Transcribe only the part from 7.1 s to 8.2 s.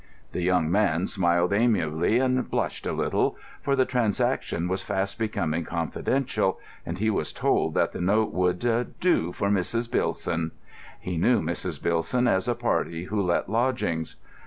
was told that the